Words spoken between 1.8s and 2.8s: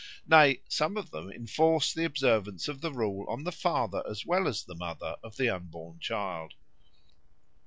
the observance